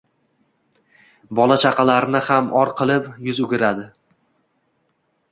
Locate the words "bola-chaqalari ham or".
1.39-2.71